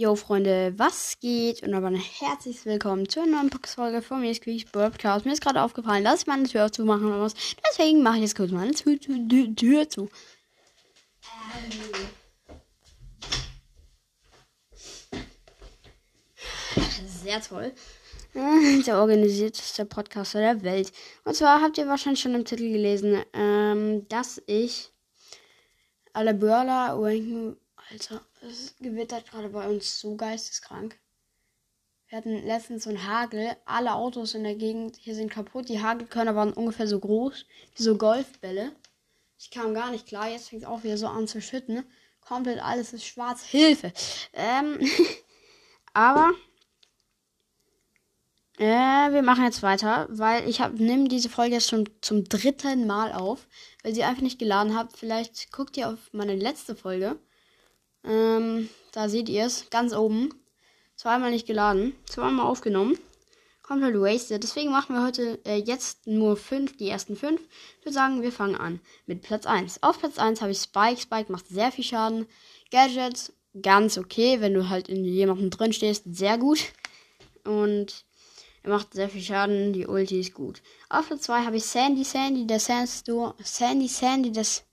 [0.00, 1.64] Yo, Freunde, was geht?
[1.64, 5.26] Und aber ein herzliches Willkommen zu einer neuen Podcast-Folge von mir, Squeaks Podcast.
[5.26, 7.34] Mir ist gerade aufgefallen, dass ich meine Tür aufzumachen muss.
[7.68, 10.08] Deswegen mache ich jetzt kurz meine Tür, Tür, Tür zu.
[17.24, 17.72] Sehr toll.
[18.34, 20.92] Der organisierteste Podcaster der Welt.
[21.24, 24.92] Und zwar habt ihr wahrscheinlich schon im Titel gelesen, ähm, dass ich
[26.12, 26.96] alle Börler,
[27.90, 30.98] Alter, es gewittert gerade bei uns so geisteskrank.
[32.08, 33.54] Wir hatten letztens so einen Hagel.
[33.66, 35.68] Alle Autos in der Gegend hier sind kaputt.
[35.68, 37.44] Die Hagelkörner waren ungefähr so groß
[37.76, 38.72] wie so Golfbälle.
[39.38, 40.28] Ich kam gar nicht klar.
[40.28, 41.84] Jetzt fängt es auch wieder so an zu schütten.
[42.20, 43.44] Komplett alles ist schwarz.
[43.44, 43.92] Hilfe!
[44.32, 44.80] Ähm,
[45.92, 46.32] aber
[48.58, 53.12] äh, wir machen jetzt weiter, weil ich nimm diese Folge jetzt schon zum dritten Mal
[53.12, 53.46] auf,
[53.82, 54.96] weil sie einfach nicht geladen habt.
[54.96, 57.20] Vielleicht guckt ihr auf meine letzte Folge.
[58.04, 60.30] Ähm, da seht ihr es, ganz oben.
[60.96, 62.98] Zweimal nicht geladen, zweimal aufgenommen.
[63.62, 64.42] Komplett wasted.
[64.42, 67.40] Deswegen machen wir heute äh, jetzt nur fünf, die ersten fünf.
[67.78, 69.82] Ich würde sagen, wir fangen an mit Platz 1.
[69.82, 71.00] Auf Platz 1 habe ich Spike.
[71.00, 72.26] Spike macht sehr viel Schaden.
[72.70, 76.60] Gadgets, ganz okay, wenn du halt in jemandem drin stehst, sehr gut.
[77.44, 78.06] Und
[78.62, 79.72] er macht sehr viel Schaden.
[79.72, 80.62] Die Ulti ist gut.
[80.88, 82.04] Auf Platz 2 habe ich Sandy.
[82.04, 83.34] Sandy, der Sandstorm.
[83.44, 84.64] Sandy, Sandy, das.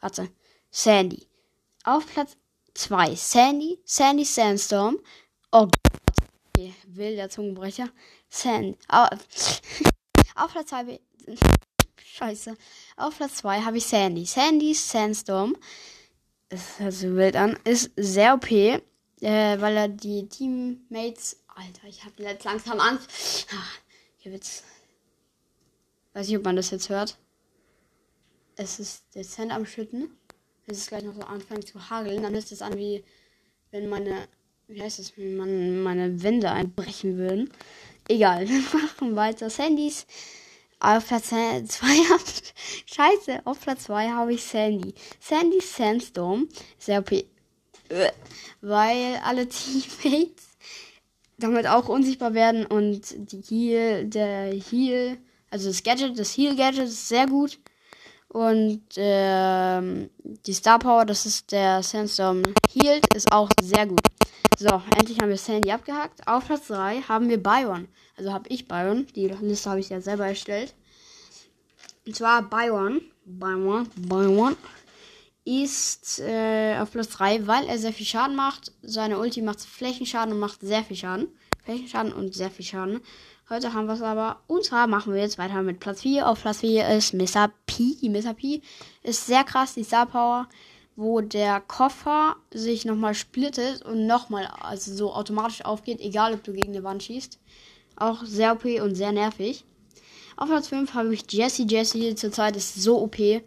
[0.00, 0.28] Warte.
[0.70, 1.26] Sandy.
[1.82, 2.36] Auf Platz
[2.78, 5.00] 2 Sandy, Sandy Sandstorm.
[5.50, 6.00] Oh Gott.
[6.54, 7.90] Okay, wilder Zungenbrecher.
[8.28, 8.78] Sand.
[8.88, 11.00] Auf Platz 2.
[12.04, 12.56] Scheiße.
[12.96, 14.24] Auf Platz 2 habe ich Sandy.
[14.24, 15.56] Sandy Sandstorm.
[16.50, 17.58] Das hört so wild an.
[17.64, 18.48] Ist sehr OP.
[18.48, 18.80] Äh,
[19.20, 21.42] weil er die Teammates.
[21.48, 23.48] Alter, ich habe jetzt langsam Angst.
[23.52, 23.80] Ah,
[24.18, 24.62] hier wird's.
[26.12, 27.18] Weiß nicht, ob man das jetzt hört.
[28.54, 30.17] Es ist dezent am Schütten
[30.68, 33.02] wenn es gleich noch so anfängt zu hageln, dann hört es an wie
[33.70, 34.28] wenn meine,
[34.66, 37.50] wie heißt das, wie man meine Wände einbrechen würden.
[38.06, 39.48] Egal, wir machen weiter.
[39.50, 40.06] Sandys.
[40.80, 41.64] Auf Platz 2
[42.86, 44.94] Scheiße, auf Platz 2 habe ich Sandy.
[45.18, 46.48] Sandy Sandstorm.
[46.78, 47.24] Sehr OP.
[48.60, 50.48] Weil alle Teammates
[51.38, 55.18] damit auch unsichtbar werden und die Heal, der Heal,
[55.50, 57.58] also das Gadget, das Heal Gadget ist sehr gut.
[58.28, 60.10] Und ähm,
[60.46, 64.00] die Star Power, das ist der Sandstorm Healed, ist auch sehr gut.
[64.58, 66.26] So, endlich haben wir Sandy abgehakt.
[66.26, 67.88] Auf Platz 3 haben wir Byron.
[68.16, 69.06] Also habe ich Byron.
[69.14, 70.74] Die Liste habe ich ja selber erstellt.
[72.06, 73.00] Und zwar Byron.
[73.24, 73.88] Byron.
[73.96, 74.56] Byron
[75.44, 78.72] ist äh, auf Platz 3, weil er sehr viel Schaden macht.
[78.82, 81.28] Seine Ulti macht Flächenschaden und macht sehr viel Schaden.
[81.68, 83.00] Flächenschaden und sehr viel Schaden.
[83.50, 84.40] Heute haben wir es aber.
[84.46, 86.26] Und zwar machen wir jetzt weiter mit Platz 4.
[86.26, 87.50] Auf Platz 4 ist Mr.
[87.66, 88.08] P.
[88.08, 88.32] Mr.
[88.32, 88.62] P
[89.02, 90.48] ist sehr krass, die Star Power,
[90.96, 96.54] wo der Koffer sich nochmal splittet und nochmal, also so automatisch aufgeht, egal ob du
[96.54, 97.38] gegen eine Wand schießt.
[97.96, 99.66] Auch sehr OP und sehr nervig.
[100.38, 101.66] Auf Platz 5 habe ich Jessie.
[101.68, 103.18] Jessie zurzeit ist so OP.
[103.18, 103.42] Ich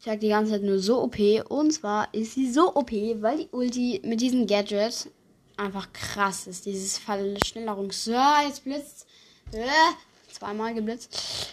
[0.00, 1.18] sage die ganze Zeit nur so OP.
[1.50, 5.10] Und zwar ist sie so OP, weil die Ulti mit diesem Gadget
[5.56, 6.66] einfach krass ist.
[6.66, 8.06] Dieses Verschnellerungs...
[8.06, 9.06] Ja, jetzt blitzt.
[9.52, 9.66] Äh,
[10.32, 11.52] zweimal geblitzt.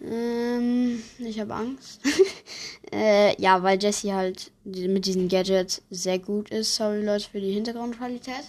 [0.00, 2.00] Ähm, ich habe Angst.
[2.92, 6.74] äh, ja, weil Jesse halt mit diesem Gadget sehr gut ist.
[6.74, 8.44] Sorry Leute für die Hintergrundqualität.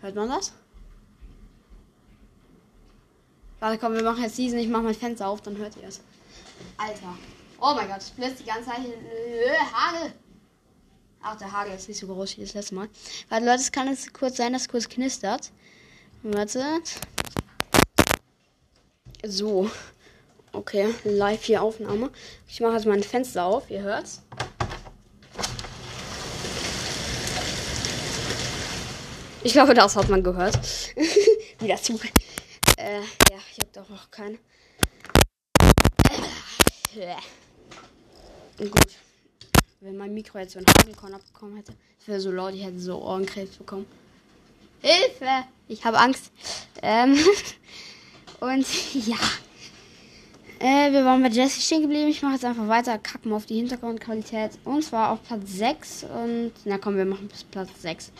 [0.00, 0.52] Hört man das?
[3.58, 4.58] Warte, komm, wir machen jetzt diesen.
[4.58, 6.00] Ich mache mein Fenster auf, dann hört ihr es.
[6.78, 7.18] Alter.
[7.60, 8.78] Oh mein Gott, es blitzt die ganze Zeit.
[8.78, 10.10] Äh.
[11.22, 12.88] Ach, der Hagel ist nicht so groß wie das letzte Mal.
[13.28, 15.50] Warte, Leute, es kann jetzt kurz sein, dass es kurz knistert.
[16.22, 16.80] Warte.
[19.24, 19.70] So.
[20.52, 22.10] Okay, live hier Aufnahme.
[22.48, 24.22] Ich mache jetzt mein Fenster auf, ihr hört's.
[29.42, 30.58] Ich glaube, das hat man gehört.
[31.60, 32.00] Wieder zu.
[32.76, 34.38] Äh, ja, ich habe doch auch keinen.
[36.96, 37.16] Äh,
[38.58, 38.96] gut.
[39.82, 42.78] Wenn mein Mikro jetzt so einen Hagelkorn abbekommen hätte, das wäre so laut, ich hätte
[42.78, 43.86] so Ohrenkrebs bekommen.
[44.82, 45.44] Hilfe!
[45.68, 46.30] Ich habe Angst.
[46.82, 47.16] Ähm
[48.40, 48.66] und
[49.06, 49.16] ja.
[50.58, 52.10] Äh, wir waren bei Jesse stehen geblieben.
[52.10, 52.98] Ich mache jetzt einfach weiter.
[52.98, 54.50] Kacken auf die Hintergrundqualität.
[54.64, 56.04] Und zwar auf Platz 6.
[56.04, 58.12] Und na komm, wir machen bis Platz 6.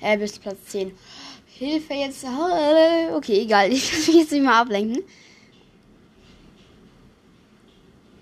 [0.00, 0.92] Äh, bis Platz 10.
[1.46, 2.24] Hilfe jetzt.
[3.12, 3.68] Okay, egal.
[3.72, 5.02] Ich kann mich jetzt nicht mehr ablenken.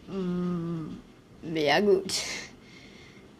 [0.08, 0.97] Mm,
[1.55, 2.14] ja, gut.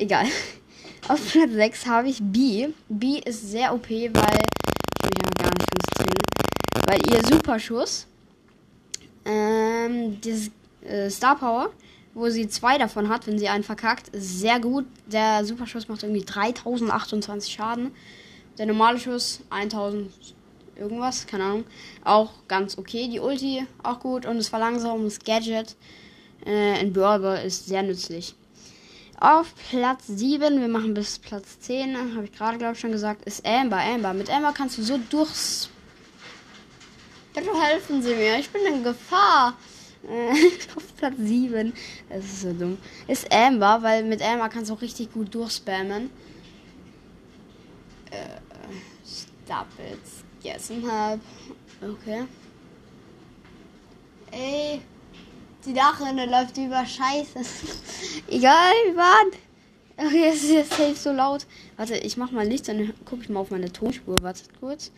[0.03, 0.27] Egal.
[1.09, 2.69] Auf Platz 6 habe ich B.
[2.89, 4.01] B ist sehr OP, weil.
[4.01, 6.19] Ich will aber gar nicht konzentrieren.
[6.87, 8.09] Weil ihr Superschuss.
[9.25, 10.51] Ähm, dieses
[10.85, 11.71] äh, Star Power
[12.15, 14.11] wo sie zwei davon hat, wenn sie einen verkackt.
[14.13, 14.85] Sehr gut.
[15.07, 17.93] Der Superschuss macht irgendwie 3028 Schaden.
[18.59, 20.11] Der normale Schuss 1000
[20.77, 21.65] irgendwas, keine Ahnung.
[22.05, 23.09] Auch ganz okay.
[23.09, 25.75] Die Ulti auch gut und das verlangsames Gadget
[26.45, 28.35] äh, in Brawl ist sehr nützlich.
[29.23, 33.25] Auf Platz 7, wir machen bis Platz 10, habe ich gerade glaube ich schon gesagt,
[33.25, 33.77] ist Amber.
[33.77, 34.13] Amber.
[34.15, 35.71] Mit Amber kannst du so durchs.
[37.33, 39.57] Bitte helfen Sie mir, ich bin in Gefahr.
[40.77, 41.73] Auf Platz 7.
[42.09, 42.79] Das ist so dumm.
[43.07, 46.11] Ist Amber, weil mit Amber kannst du richtig gut durchspammen.
[48.11, 48.41] Äh,
[49.07, 50.01] stop it.
[50.43, 51.21] Yes, hab.
[51.81, 52.25] Okay.
[54.33, 54.83] Ey.
[55.65, 57.39] Die Dachrinne läuft über Scheiße.
[58.29, 59.39] Egal, warte.
[59.97, 61.47] Okay, es ist jetzt safe so laut.
[61.77, 64.23] Warte, ich mach mal Licht, dann gucke ich mal auf meine Tonspur.
[64.23, 64.91] Warte kurz.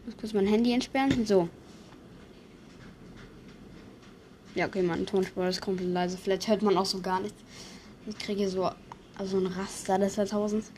[0.00, 1.24] Ich muss kurz mein Handy entsperren.
[1.24, 1.48] So.
[4.56, 6.18] Ja, okay, meine Tonspur ist komplett leise.
[6.18, 7.40] Vielleicht hört man auch so gar nichts.
[8.08, 8.68] Ich kriege so
[9.16, 10.72] also ein Raster des Jahrtausends.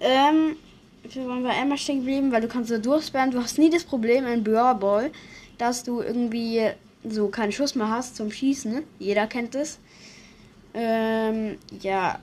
[0.00, 0.56] Ähm,
[1.04, 3.30] wir waren bei Emma stehen geblieben, weil du kannst so durchsperren.
[3.30, 5.12] Du hast nie das Problem in Ball,
[5.58, 6.72] dass du irgendwie
[7.08, 8.82] so keinen Schuss mehr hast zum Schießen.
[8.98, 9.78] Jeder kennt es.
[10.74, 12.18] Ähm, ja.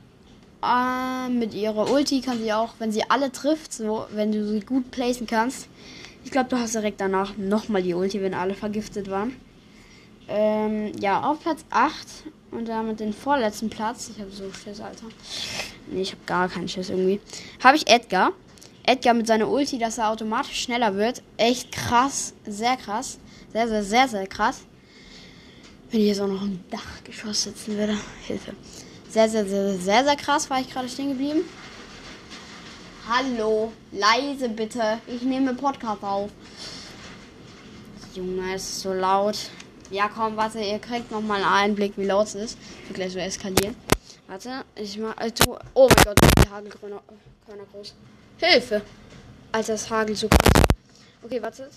[0.62, 4.60] Ah, mit ihrer Ulti kann sie auch, wenn sie alle trifft, so, wenn du sie
[4.60, 5.70] gut placen kannst.
[6.26, 9.36] Ich glaube, du hast direkt danach nochmal die Ulti, wenn alle vergiftet waren.
[10.28, 11.94] Ähm, ja, auf Platz 8
[12.52, 14.12] und damit den vorletzten Platz.
[14.14, 15.06] Ich habe so Schiss, Alter.
[15.88, 17.22] Nee, ich habe gar keinen Schiss irgendwie.
[17.64, 18.34] Habe ich Edgar.
[18.84, 21.24] Edgar mit seiner Ulti, dass er automatisch schneller wird.
[21.38, 22.34] Echt krass.
[22.46, 23.18] Sehr krass.
[23.54, 24.66] Sehr, sehr, sehr, sehr krass.
[25.92, 27.98] Wenn ich jetzt auch noch im Dachgeschoss sitzen würde.
[28.28, 28.54] Hilfe.
[29.10, 31.42] Sehr, sehr, sehr, sehr, sehr krass war ich gerade stehen geblieben.
[33.08, 35.00] Hallo, leise bitte.
[35.08, 36.30] Ich nehme Podcast auf.
[38.14, 39.38] Junge, es ist so laut.
[39.90, 42.58] Ja, komm, warte, ihr kriegt noch mal einen Einblick, wie laut es ist.
[42.84, 43.76] Ich will gleich so eskalieren.
[44.28, 45.18] Warte, ich mach.
[45.18, 47.02] Also, oh mein Gott, die Hagelkörner
[47.48, 47.96] Körner groß.
[48.38, 48.84] Hilfe!
[49.52, 50.64] Alter, das Hagel so krass.
[51.24, 51.68] Okay, warte.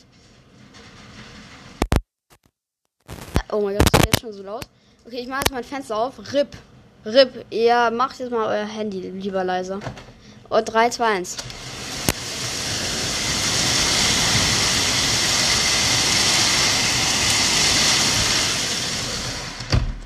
[3.55, 4.67] Oh mein Gott, ist jetzt schon so laut.
[5.05, 6.15] Okay, ich mache jetzt mein Fenster auf.
[6.33, 6.57] RIP.
[7.05, 7.45] RIP.
[7.51, 9.79] Ihr macht jetzt mal euer Handy lieber leiser.
[10.49, 11.37] Und 3, 2, 1.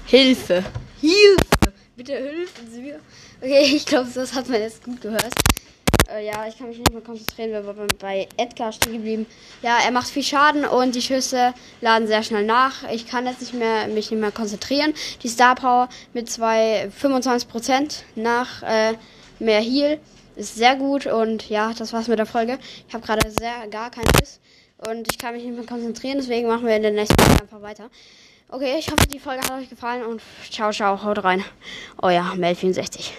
[0.06, 0.64] Hilfe.
[1.00, 1.72] Hilfe.
[1.94, 2.98] Bitte helfen Sie mir.
[3.40, 5.32] Okay, ich glaube, das hat man jetzt gut gehört.
[6.16, 7.50] Äh, ja, ich kann mich nicht mehr konzentrieren.
[7.50, 9.26] Wir waren bei Edgar stehen geblieben.
[9.62, 12.88] Ja, er macht viel Schaden und die Schüsse laden sehr schnell nach.
[12.90, 14.94] Ich kann jetzt nicht mehr mich nicht mehr konzentrieren.
[15.22, 18.94] Die Star Power mit zwei 25% nach äh,
[19.38, 19.98] mehr Heal
[20.36, 22.58] ist sehr gut und ja, das war's mit der Folge.
[22.86, 24.40] Ich habe gerade sehr gar keinen Schiss
[24.88, 27.62] und ich kann mich nicht mehr konzentrieren, deswegen machen wir in der nächsten Folge einfach
[27.62, 27.90] weiter.
[28.48, 30.20] Okay, ich hoffe, die Folge hat euch gefallen und
[30.50, 31.42] ciao, ciao, haut rein.
[32.02, 33.10] Euer Mel64.